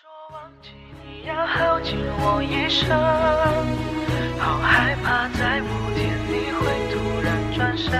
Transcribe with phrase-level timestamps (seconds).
[0.00, 0.70] 说忘记
[1.04, 2.88] 你要耗尽我一生，
[4.40, 7.92] 好害怕在某天你会突然转身。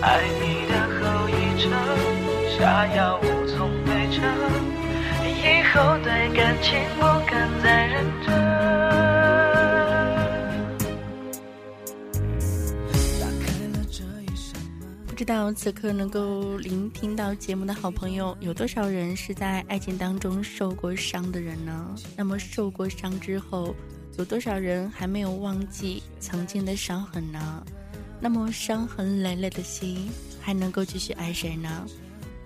[0.00, 1.66] 爱你的后遗症，
[2.56, 4.22] 下药无从对症，
[5.26, 7.50] 以后对感情不敢
[15.22, 21.94] 知道此刻能够聆听到节目的好朋友有多少人是在爱情当中受过伤的人呢？
[22.16, 23.72] 那么受过伤之后，
[24.18, 27.64] 有多少人还没有忘记曾经的伤痕呢？
[28.20, 31.86] 那么伤痕累累的心还能够继续爱谁呢？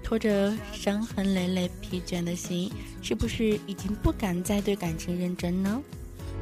[0.05, 2.71] 拖着伤痕累累、疲倦的心，
[3.01, 5.81] 是不是已经不敢再对感情认真呢？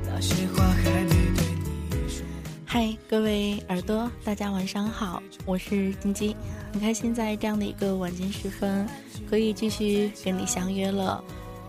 [0.04, 1.33] 那些话还没。
[2.74, 6.34] 嗨，各位耳朵，大家晚上好，我是金鸡，
[6.72, 8.84] 很开心在这样的一个晚间时分，
[9.30, 11.22] 可以继续跟你相约了。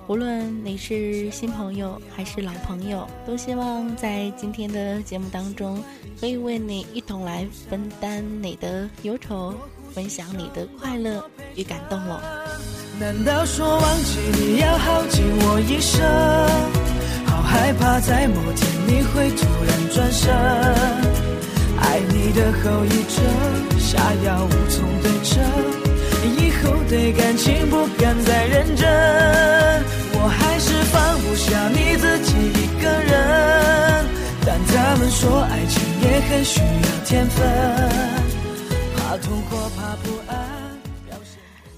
[0.08, 5.79] 无论你是新朋友还是老朋友，都希望在今天的节目当中，
[6.20, 9.54] 可以为你一同来分担你的忧愁，
[9.94, 12.20] 分享你的快乐与感动哦。
[12.99, 16.04] 难道说忘记你要耗尽我一生？
[17.27, 21.04] 好害怕在某天你会突然转身。
[21.96, 25.41] 爱你的后遗症，下药无从对症，
[26.38, 28.85] 以后对感情不敢再认真。
[30.12, 34.05] 我还是放不下你自己一个人，
[34.46, 37.48] 但他们说爱情也很需要天分，
[38.98, 40.35] 怕痛或怕不安。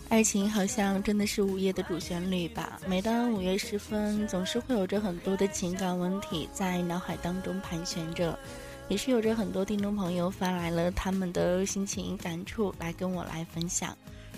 [0.10, 2.80] 爱情好像真的是午夜的主旋律吧。
[2.88, 8.40] 每当午夜时分，总是会有着很多的情感问题在脑海当中盘旋着，
[8.90, 13.96] 也是有着很多听众朋友发来了他们的心情感触来跟我来分享。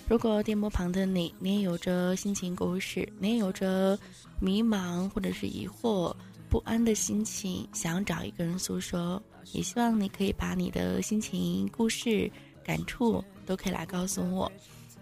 [0.08, 3.98] 如果电波旁的你，你也有着心情故事，你也有着
[4.40, 6.12] 迷茫或者是疑惑、
[6.50, 12.30] 不安的心情，想找一个人诉说，也希望你可以把你的心情、故事、
[12.64, 14.52] 感触都可以来告诉我。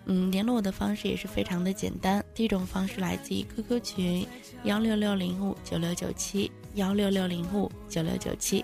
[0.08, 2.24] 嗯，联络我的方式也是非常的简单。
[2.34, 4.28] 第一种方式来自于 QQ 群
[4.64, 8.64] 幺六六零五九六九七幺六六零五九六九七。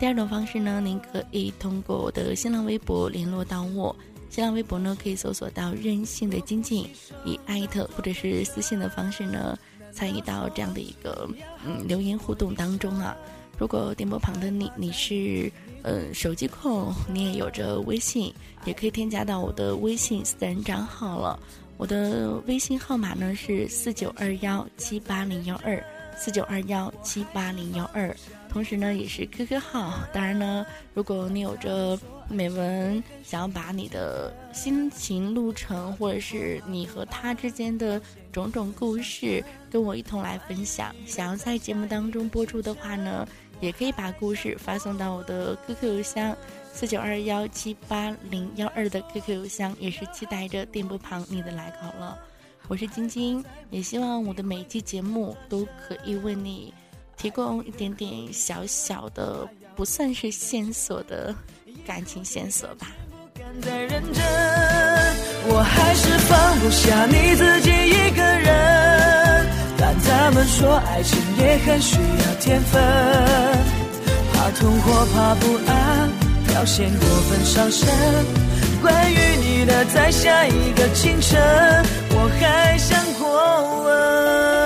[0.00, 3.94] 第二种方式呢，您可以通过我的新浪微博联络到我。
[4.30, 6.88] 新浪微博呢，可以搜索到任性的金靖，
[7.26, 9.58] 以艾特或者是私信的方式呢，
[9.92, 11.28] 参与到这样的一个
[11.66, 13.14] 嗯留言互动当中啊。
[13.58, 15.52] 如果电波旁的你，你是
[15.82, 18.32] 呃手机控，你也有着微信，
[18.64, 21.38] 也可以添加到我的微信私人账号了。
[21.76, 25.84] 我的微信号码呢是四九二幺七八零幺二，
[26.16, 28.16] 四九二幺七八零幺二。
[28.50, 30.00] 同时呢，也是 QQ 号。
[30.12, 38.00] 当然呢，如果你有着美文，想要把你的心情路程，或者是你和他之间的
[38.32, 43.26] 种种故事，跟我一同来分享，想要在节目当中播出的话呢，
[43.60, 46.36] 也可以把故事发送到我的 QQ 邮箱
[46.72, 52.18] 四九二幺七八零幺二的 QQ 邮箱，也是期待着电波旁你的来稿了。
[52.66, 56.74] 我是晶晶，也希望我的每一期节目都可以为你。
[57.20, 61.34] 提供一点点小小的，不算是线索的
[61.86, 62.86] 感情线索吧。
[65.46, 72.82] 我还是放不下你自己一个人，但他们说爱情也很需要天分，
[74.32, 76.08] 怕痛或怕不安，
[76.46, 77.86] 表现过分伤神。
[78.80, 81.38] 关于你的，在下一个清晨，
[82.12, 84.59] 我还想过问。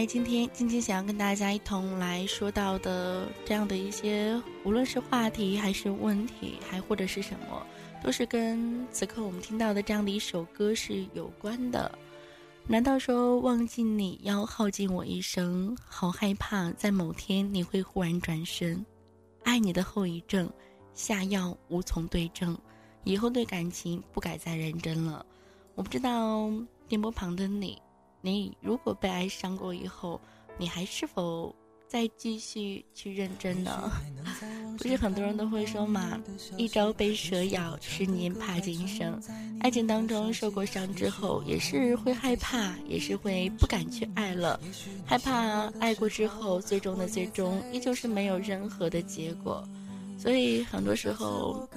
[0.00, 4.34] 在今天，晶晶想要跟大家一同来说到的这样的一些，
[4.64, 7.66] 无论是话题还是问题，还或者是什么，
[8.02, 11.98] 都是跟此刻我们听到的这样的一首歌是有关的。
[12.66, 15.76] 难道说忘记你要耗尽我一生？
[15.84, 18.82] 好害怕在某天你会忽然转身。
[19.44, 20.50] 爱你的后遗症，
[20.94, 22.56] 下药无从对症，
[23.04, 25.26] 以后对感情不敢再认真了。
[25.74, 26.50] 我不知道
[26.88, 27.78] 电波旁的你。
[28.20, 30.20] 你如果被爱伤过以后，
[30.58, 31.54] 你还是否
[31.88, 33.90] 再继续去认真呢？
[34.78, 36.20] 不是很多人都会说嘛，
[36.56, 39.20] 一朝被蛇咬，十年怕井绳。
[39.60, 44.58] 爱情当中受过伤之后，也是会害怕，也是会不敢去爱了，
[45.04, 49.66] 害怕爱过之后，最终的最终依旧是没有任何的结果。
[50.18, 51.68] 所以很多时候，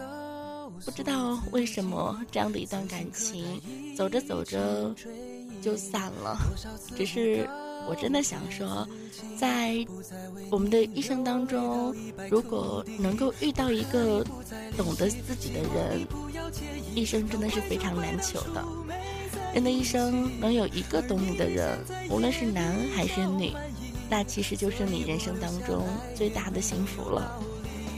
[0.85, 3.61] 不知道为什么这样的一段感情，
[3.97, 4.95] 走着走着。
[5.63, 6.37] 就散了，
[6.97, 7.47] 只是
[7.87, 8.85] 我真的想说，
[9.39, 9.85] 在
[10.51, 11.95] 我们的一生当中，
[12.29, 14.25] 如果能够遇到一个
[14.75, 16.05] 懂得自己的人，
[16.93, 18.63] 一生真的是非常难求的。
[19.53, 21.79] 人的一生能有一个懂你的人，
[22.09, 23.53] 无论是男还是女，
[24.09, 27.39] 那其实就是你人生当中最大的幸福了。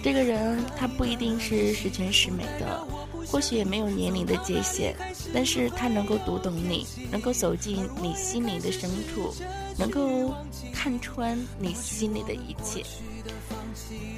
[0.03, 2.85] 这个人他不一定是十全十美的，
[3.27, 4.94] 或许也没有年龄的界限，
[5.33, 9.33] 但是他能够读懂你，能够走进你心灵的深处，
[9.77, 10.33] 能够
[10.74, 12.83] 看穿你心里的一切。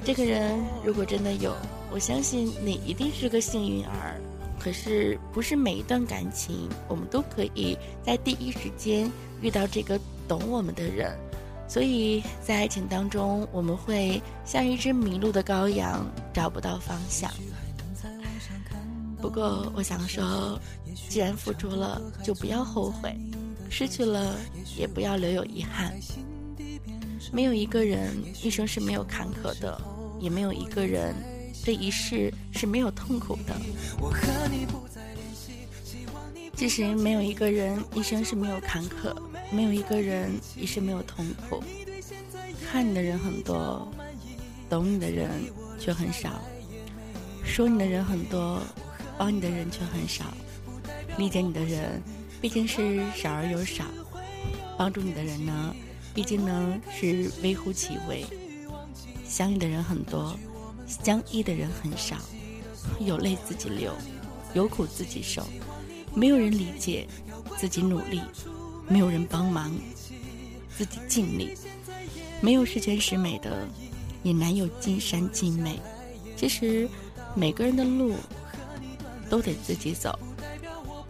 [0.06, 1.56] 这个人如果真的有，
[1.92, 4.20] 我相信你一定是个幸运儿。
[4.60, 9.10] 可是，不是每一段感情，我们都可以在第一时间
[9.40, 11.16] 遇到这个懂我们的人，
[11.68, 17.32] 所以在爱情当中，我们会像一只迷路的羔羊，找不到方向。
[19.22, 20.60] 不过，我想说，
[21.10, 23.12] 既然付出了，就不要后悔；
[23.70, 24.36] 失去了，
[24.78, 25.94] 也不要留有遗憾。
[27.32, 29.82] 没有一个人一生是没有坎坷的，
[30.20, 31.16] 也没有一个人。
[31.64, 33.54] 这一世是没有痛苦的。
[36.56, 39.14] 其实没有一个人一生是没有坎坷，
[39.52, 41.62] 没有一个人一生没有痛苦。
[42.72, 43.92] 看你的人很多，
[44.70, 45.30] 懂你的人
[45.78, 46.40] 却很少；
[47.44, 48.62] 说你的人很多，
[49.18, 50.26] 帮你的人却很少。
[51.18, 52.02] 理解你的人
[52.40, 53.86] 毕竟是少而又少，
[54.78, 55.76] 帮助你的人呢，
[56.14, 58.26] 毕竟呢是微乎其微。
[59.26, 60.38] 想你的人很多。
[60.88, 62.16] 相依的人很少，
[63.02, 63.92] 有泪自己流，
[64.54, 65.46] 有苦自己受，
[66.16, 67.06] 没有人理解，
[67.58, 68.22] 自己努力，
[68.88, 69.70] 没有人帮忙，
[70.78, 71.50] 自己尽力，
[72.40, 73.68] 没有十全十美的，
[74.24, 75.78] 也难有尽善尽美。
[76.38, 76.88] 其实，
[77.36, 78.16] 每个人的路
[79.30, 80.18] 都得自己走，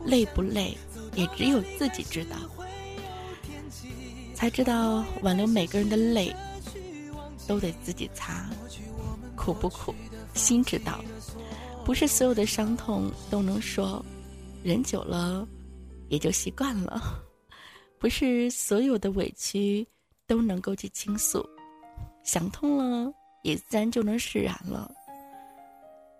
[0.06, 0.78] 累不累，
[1.16, 2.38] 也只有自己知道，
[4.34, 6.34] 才知道挽留每个人的泪，
[7.48, 8.50] 都得自己擦。
[9.36, 9.94] 苦不苦，
[10.34, 11.00] 心知道。
[11.86, 14.04] 不是所有的伤痛都能说，
[14.64, 15.48] 忍久了
[16.10, 17.24] 也就习惯了。
[18.00, 19.88] 不是所有的委屈
[20.26, 21.48] 都能够去倾诉，
[22.24, 23.12] 想通了
[23.44, 24.92] 也自然就能释然了。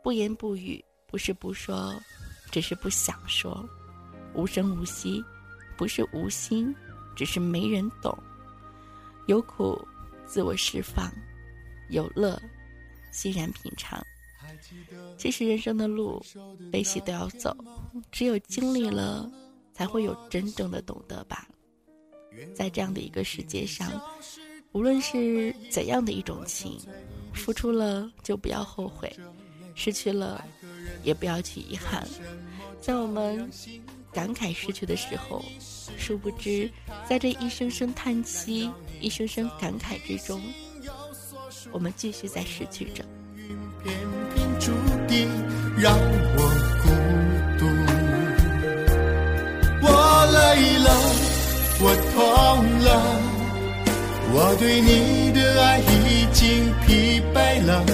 [0.02, 1.96] 不言不语不是不说，
[2.52, 3.68] 只是不想说。
[4.34, 5.24] 无声无息
[5.76, 6.76] 不是无心，
[7.16, 8.16] 只是没人懂。
[9.26, 9.80] 有苦
[10.26, 11.12] 自我释放，
[11.90, 12.40] 有乐。
[13.10, 14.06] 欣然品尝。
[15.18, 16.24] 其实人生的路，
[16.72, 17.56] 悲喜都要走，
[18.12, 19.32] 只有经历了，
[19.74, 21.48] 才会有真正的懂得吧。
[22.54, 23.92] 在这样的一个世界上，
[24.74, 26.80] 无论是怎样的一种情，
[27.34, 29.12] 付出了就不要后悔，
[29.74, 30.46] 失去了
[31.04, 32.08] 也不要去遗憾。
[32.82, 33.50] 在我们
[34.14, 35.44] 感慨失去的时候，
[35.98, 36.70] 殊不知，
[37.08, 40.42] 在这一声声叹息、一声声感慨之中。
[41.72, 43.04] 我们继续在失去着。
[45.84, 46.58] 我。
[50.30, 50.90] 累了，
[51.80, 52.20] 我痛
[52.80, 52.90] 了，
[54.34, 57.86] 我对你的爱已经疲惫了。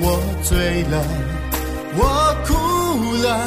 [0.00, 1.04] 我醉了，
[1.94, 2.31] 我
[3.22, 3.38] 了，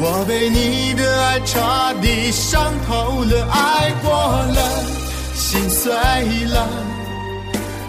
[0.00, 1.58] 我被你的爱彻
[2.02, 3.48] 底伤透了。
[3.50, 4.12] 爱过
[4.56, 4.60] 了，
[5.34, 5.92] 心碎
[6.46, 6.68] 了。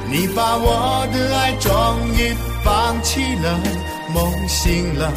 [0.09, 1.71] 你把我的爱终
[2.15, 2.33] 于
[2.63, 3.59] 放弃了，
[4.13, 5.11] 梦醒了，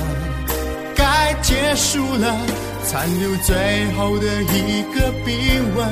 [0.96, 2.36] 该结束了，
[2.84, 5.88] 残留最后的一个冰吻，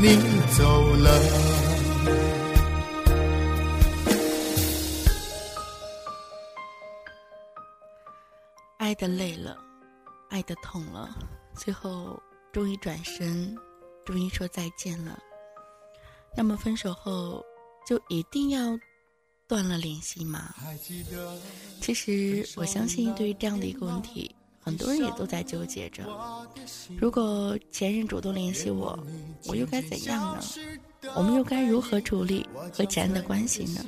[0.00, 0.16] 你
[0.56, 0.64] 走
[0.96, 1.06] 了。
[8.78, 9.56] 爱的累了，
[10.36, 11.16] 爱的痛了，
[11.54, 13.56] 最后终于转身，
[14.04, 15.18] 终于说再见了。
[16.36, 17.42] 那么分手后。
[17.88, 18.76] 就一定要
[19.46, 20.52] 断了联系吗？
[21.80, 26.02] 其实我相信，对于这样的一个问题，很多人也都在纠结着。
[26.98, 28.98] 如果前任主动联系我，
[29.46, 30.42] 我又该怎样呢？
[31.14, 33.86] 我们又该如何处理和前任的关系呢？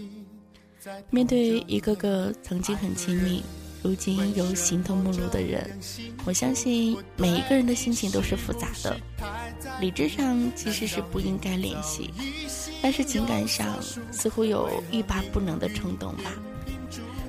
[1.10, 3.42] 面对一个个曾经很亲密，
[3.82, 5.78] 如今有形同陌路的人，
[6.24, 8.96] 我相信每一个人的心情都是复杂的。
[9.80, 12.10] 理智上其实是不应该联系。
[12.80, 13.76] 但是情感上
[14.12, 16.32] 似乎有欲罢不能的冲动吧，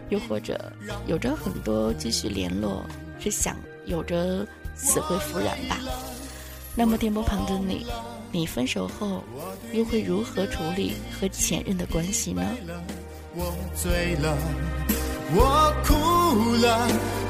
[0.09, 0.71] 又或者
[1.07, 2.85] 有着很多继续联络，
[3.19, 5.79] 是想有着死灰复燃吧。
[6.75, 7.85] 那么电波旁的你，
[8.31, 9.23] 你分手后
[9.73, 12.43] 又会如何处理和前任的关系呢？
[13.35, 14.37] 我醉了，
[15.36, 15.93] 我哭
[16.55, 16.88] 了，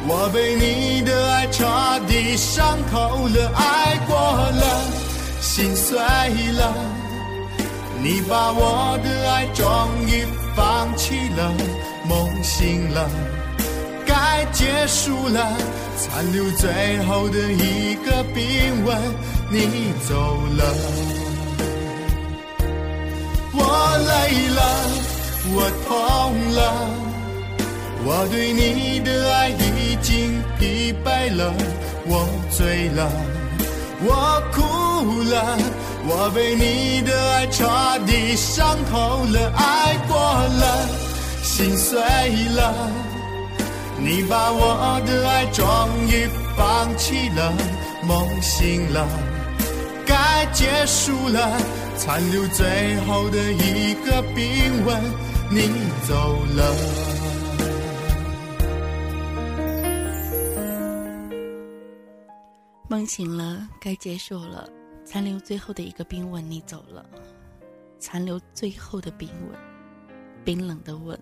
[0.07, 1.65] 我被你的爱彻
[2.07, 4.63] 底伤透了，爱过了，
[5.41, 6.73] 心碎了。
[8.01, 9.65] 你把我的爱终
[10.07, 10.25] 于
[10.55, 11.51] 放弃了，
[12.07, 13.09] 梦醒了，
[14.05, 15.51] 该结束了，
[15.97, 18.97] 残留最后的一个冰吻，
[19.51, 20.15] 你走
[20.57, 20.63] 了。
[23.51, 23.61] 我
[24.07, 24.61] 累了，
[25.51, 25.89] 我痛
[26.55, 26.59] 了，
[28.05, 31.53] 我对你的爱已经疲惫了，
[32.07, 33.11] 我醉了，
[34.01, 35.57] 我哭了，
[36.07, 37.67] 我被你的爱彻
[38.07, 40.87] 底伤透了，爱过了，
[41.43, 41.99] 心碎
[42.55, 42.73] 了。
[44.01, 45.65] 你把我的爱终
[46.07, 47.53] 于放弃了，
[48.03, 49.05] 梦醒了，
[50.05, 51.51] 该结束了，
[51.97, 54.97] 残留最后的一个冰吻，
[55.51, 55.69] 你
[56.07, 56.15] 走
[56.55, 57.08] 了。
[62.89, 64.67] 梦醒了，该结束了，
[65.05, 67.05] 残留最后的一个冰吻，你走了，
[67.99, 69.59] 残留最后的冰吻，
[70.43, 71.17] 冰冷的吻，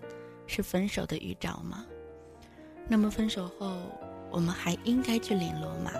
[0.46, 1.84] 是分手的预兆吗？
[2.88, 3.76] 那么分手后，
[4.30, 5.92] 我们还应该去联络吗？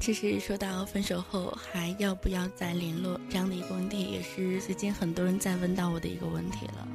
[0.00, 6.88] 其实说到分手后还要不要再联络这样的一个问题，也是最近很多人在问到我的一个问题了。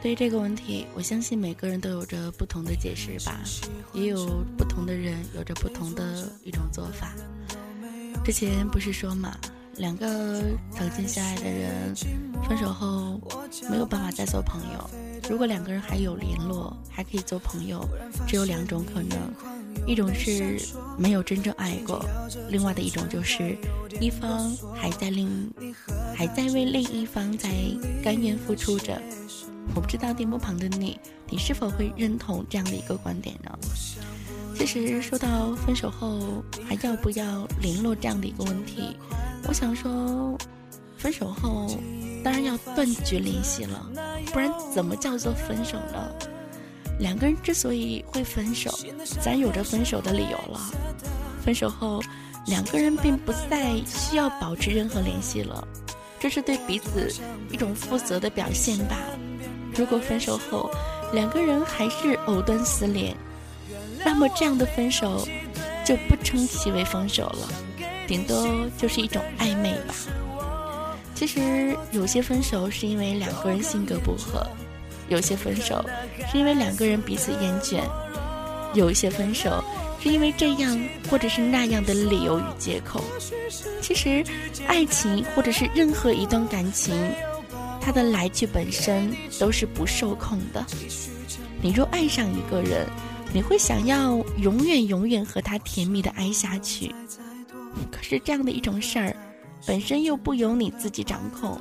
[0.00, 3.40] 对于这个问题，我相信每个人都有着不同的解释吧，
[3.92, 7.12] 也有不同的人有着不同的一种做法。
[8.24, 9.36] 之前不是说嘛，
[9.76, 10.40] 两个
[10.70, 11.94] 曾经相爱的人
[12.48, 13.20] 分手后
[13.68, 14.90] 没有办法再做朋友。
[15.28, 17.84] 如果两个人还有联络，还可以做朋友，
[18.26, 19.18] 只有两种可能：
[19.84, 20.60] 一种是
[20.96, 22.04] 没有真正爱过，
[22.48, 23.56] 另外的一种就是
[24.00, 25.28] 一方还在另
[26.14, 27.50] 还在为另一方在
[28.02, 28.96] 甘愿付出着。
[29.74, 30.98] 我不知道电波旁的你，
[31.28, 33.50] 你是否会认同这样的一个观点呢？
[34.56, 38.96] 其实说到分手后还要不要联络这样的一个问题，
[39.46, 40.36] 我想说，
[40.96, 41.78] 分手后。
[42.24, 43.88] 当然要断绝联系了，
[44.32, 46.12] 不然怎么叫做分手呢？
[46.98, 48.76] 两个人之所以会分手，
[49.22, 50.60] 咱有着分手的理由了。
[51.40, 52.02] 分手后，
[52.46, 55.66] 两个人并不再需要保持任何联系了，
[56.18, 57.08] 这是对彼此
[57.52, 59.18] 一种负责的表现罢了。
[59.78, 60.68] 如果分手后
[61.12, 63.14] 两个人还是藕断丝连，
[64.04, 65.26] 那么这样的分手
[65.86, 67.48] 就不称其为分手了，
[68.06, 68.44] 顶多
[68.76, 69.94] 就是一种暧昧吧。
[71.14, 74.44] 其实有些分手是因为两个人性格不合，
[75.08, 75.84] 有些分手
[76.30, 77.80] 是因为两个人彼此厌倦，
[78.74, 79.62] 有一些分手
[80.00, 83.02] 是因为这样或者是那样的理由与借口。
[83.80, 84.24] 其实，
[84.66, 86.94] 爱情或者是任何一段感情，
[87.80, 90.64] 它的来去本身都是不受控的。
[91.60, 92.86] 你若爱上一个人，
[93.32, 96.94] 你会想要永远永远和他甜蜜的爱下去。
[97.90, 99.16] 可是这样的一种事儿。
[99.66, 101.60] 本身又不由你自己掌控，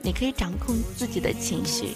[0.00, 1.90] 你可以掌控自己的情绪。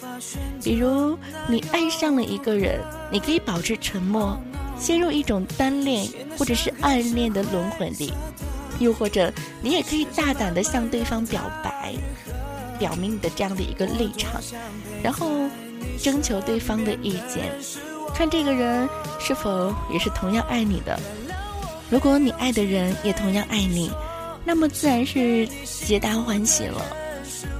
[0.62, 1.16] 比如，
[1.48, 2.78] 你爱上了一个人，
[3.10, 4.38] 你可以保持沉默，
[4.78, 8.12] 陷入一种单恋或者是暗恋的轮回里；
[8.78, 11.94] 又或者，你也可以大胆的向对方表白，
[12.80, 14.42] 表明你的这样的一个立场，
[15.04, 15.30] 然后
[16.02, 17.54] 征求对方的意见，
[18.12, 18.88] 看这个人
[19.20, 20.98] 是否也是同样爱你的。
[21.88, 23.92] 如果你爱的人也同样爱你。
[24.42, 26.82] 那么自然是皆大欢喜了。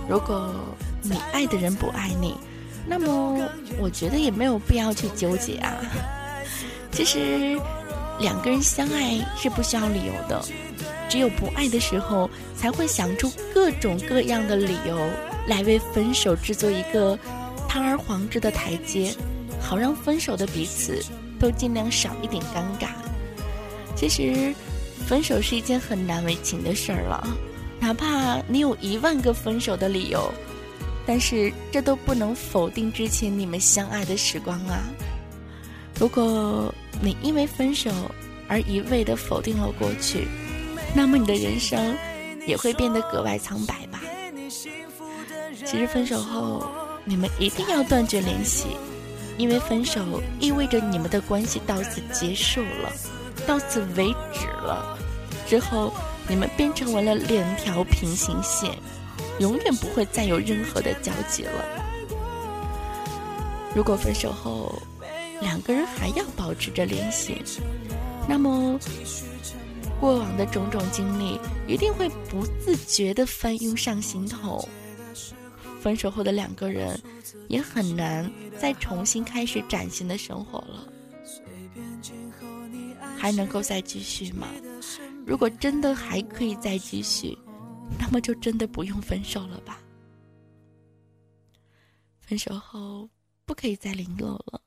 [0.09, 0.51] 如果
[1.03, 2.35] 你爱的人不爱你，
[2.87, 3.39] 那么
[3.79, 5.77] 我觉得也没有必要去纠结啊。
[6.91, 7.61] 其实
[8.19, 10.43] 两个人相爱是不需要理由的，
[11.11, 14.97] 只有不爱的时候才会想出各种各样的理由
[15.47, 17.19] 来为分手制作一个
[17.69, 19.13] 堂而皇之的台阶，
[19.61, 21.05] 好让分手的彼此
[21.39, 22.89] 都尽量少一点尴尬。
[23.95, 24.55] 其实。
[25.07, 27.27] 分手是一件很难为情的事儿了，
[27.81, 30.33] 哪怕你有一万个分手的理由，
[31.05, 34.85] 但是这都不能否定之前你们相爱的时光啊！
[35.99, 37.91] 如果你因为分手
[38.47, 40.29] 而一味的否定了过去，
[40.95, 41.97] 那么你的人生
[42.47, 44.01] 也会变得格外苍白吧？
[45.65, 46.67] 其实分手后，
[47.05, 48.69] 你们一定要断绝联系，
[49.39, 52.93] 因为分手意味着你们的关系到此结束了。
[53.47, 54.99] 到此为止了，
[55.47, 55.93] 之后
[56.29, 58.71] 你们便成为了两条平行线，
[59.39, 61.65] 永远不会再有任何的交集了。
[63.75, 64.83] 如果分手后
[65.41, 67.41] 两个人还要保持着联系，
[68.29, 68.79] 那么
[70.01, 71.39] 过往的种种经历
[71.69, 74.67] 一定会不自觉地翻涌上心头。
[75.81, 77.01] 分手后的两个人
[77.49, 80.93] 也很难再重新开始崭新的生活了。
[83.17, 84.49] 还能够再继续吗？
[85.27, 87.37] 如果真的还可以再继续，
[87.99, 89.79] 那么就真的不用分手了吧。
[92.19, 93.09] 分手后
[93.45, 94.61] 不可以再联络了，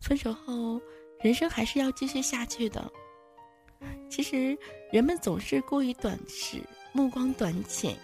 [0.00, 0.80] 分手后，
[1.20, 2.90] 人生还是要继续下去的。
[4.08, 4.56] 其实，
[4.90, 6.58] 人们总是过于短视，
[6.92, 7.96] 目光短浅，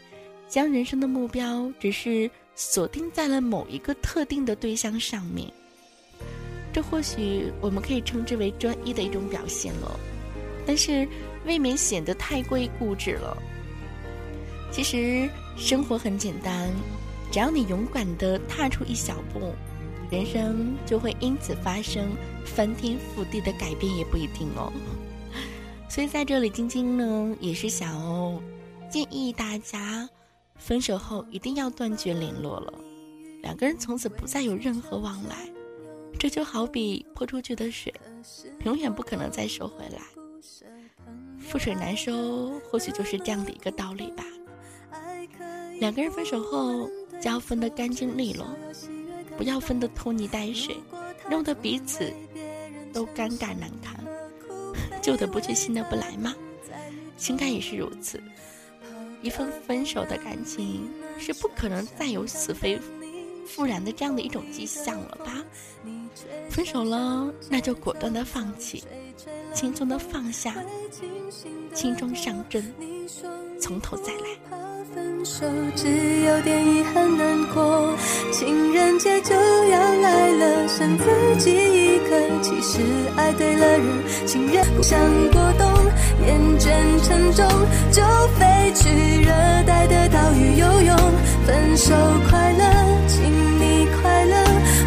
[0.48, 5.52] 将人生的目标只是锁定在了某一个特定的对象上面。
[6.72, 9.98] 这或许我们可以称之为专一的一种表现了，
[10.66, 11.06] 但是
[11.44, 13.36] 未免显得太过于固执了。
[14.70, 16.70] 其实生活很简单，
[17.32, 19.54] 只要你勇敢地踏出一小步，
[20.10, 22.10] 人生就会因此发生
[22.44, 24.72] 翻天覆地的改变，也不一定哦。
[25.88, 28.40] 所以在这里，晶晶呢也是想哦，
[28.90, 30.08] 建议大家
[30.56, 32.72] 分手后一定要断绝联络了，
[33.42, 35.48] 两个人从此不再有任何往来。
[36.18, 37.94] 这就好比泼出去的水，
[38.64, 40.00] 永远不可能再收回来。
[41.40, 44.24] 覆水难收，或许就是这样的一个道理吧。
[45.78, 46.88] 两个人分手后，
[47.20, 48.46] 就要分得干净利落，
[49.36, 50.76] 不要分得拖泥带水，
[51.30, 52.12] 弄得彼此
[52.92, 54.04] 都尴尬难堪。
[55.08, 56.34] 旧的不去，新的不来吗？
[57.16, 58.22] 情感也是如此，
[59.22, 60.86] 一份分手的感情
[61.18, 62.78] 是不可能再有死灰
[63.46, 65.42] 复燃的这样的一种迹象了吧？
[66.50, 68.84] 分手了，那就果断的放弃，
[69.54, 70.62] 轻松的放下，
[71.72, 72.70] 轻装上阵，
[73.58, 74.67] 从头再来。
[74.94, 75.44] 分手
[75.76, 75.86] 只
[76.22, 77.94] 有点遗憾难过，
[78.32, 81.04] 情人节就要来了，剩自
[81.38, 82.40] 己一个。
[82.40, 82.80] 其实
[83.16, 84.98] 爱对了人，情人不想
[85.30, 85.68] 过冬，
[86.26, 86.70] 厌倦
[87.02, 87.46] 沉重，
[87.90, 88.02] 就
[88.38, 89.30] 飞去热
[89.66, 90.96] 带的岛屿游泳。
[91.46, 91.94] 分手
[92.30, 92.64] 快乐，
[93.08, 93.24] 请
[93.60, 94.36] 你快乐，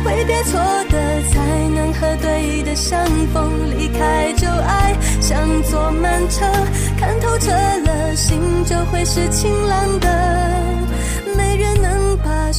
[0.04, 0.58] 挥别错
[0.90, 2.16] 的，才能和
[2.64, 3.52] 的相逢。
[3.78, 6.46] 离开旧爱，像坐慢车，
[6.98, 10.08] 看透彻了，心就会是晴朗的。
[11.36, 12.51] 没人能把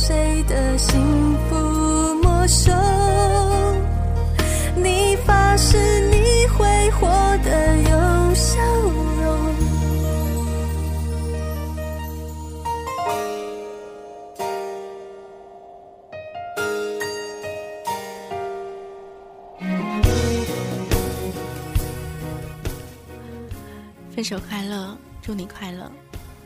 [24.23, 25.91] 分手快乐，祝你快乐。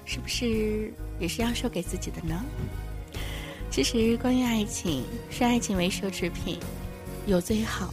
[0.06, 2.42] 是不是也是要说给自己的呢？
[3.70, 6.58] 其实，关于爱情，视爱情为奢侈品，
[7.26, 7.92] 有最好，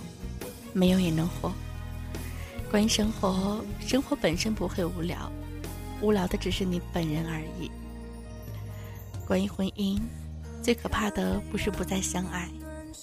[0.72, 1.52] 没有也能活。
[2.72, 5.30] 关于生活，生活本身不会无聊，
[6.00, 7.69] 无聊的只是你本人而已。
[9.28, 10.00] 关于婚姻，
[10.62, 12.50] 最可怕的不是不再相爱，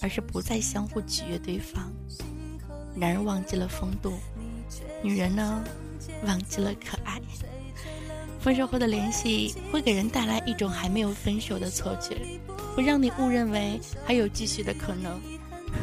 [0.00, 1.92] 而是不再相互取悦对方。
[2.94, 4.14] 男人忘记了风度，
[5.02, 5.62] 女人呢，
[6.26, 7.20] 忘记了可爱。
[8.40, 12.16] 分手后的联系会给人带来一种还没有分手的错觉，
[12.74, 15.20] 会让你误认为还有继续的可能。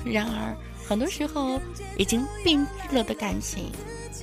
[0.03, 0.55] 然而，
[0.87, 1.61] 很多时候
[1.97, 3.71] 已经病愈了的感情，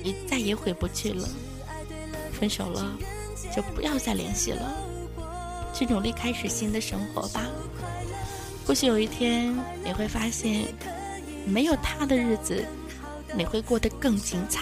[0.03, 1.27] 也再也回不去了。
[2.33, 2.97] 分手了，
[3.55, 4.75] 就不要再联系了，
[5.73, 7.45] 去努力开始新的生活吧。
[8.67, 10.65] 或许有一天你会发现，
[11.45, 12.65] 没有他的日子，
[13.33, 14.61] 你会过得更精彩。